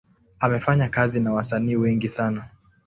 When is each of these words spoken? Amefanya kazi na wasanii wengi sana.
Amefanya 0.39 0.89
kazi 0.89 1.19
na 1.19 1.33
wasanii 1.33 1.75
wengi 1.75 2.09
sana. 2.09 2.43